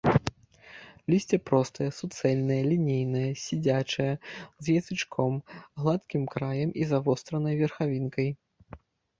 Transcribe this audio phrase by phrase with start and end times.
[1.13, 4.09] Лісце простае, суцэльнае, лінейнае, сядзячае,
[4.65, 5.33] з язычком,
[5.83, 8.29] гладкім краем і завостранай верхавінкай.